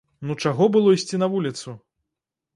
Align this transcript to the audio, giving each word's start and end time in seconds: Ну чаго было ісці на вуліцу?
Ну 0.29 0.37
чаго 0.45 0.67
было 0.75 0.95
ісці 0.97 1.21
на 1.25 1.29
вуліцу? 1.35 1.77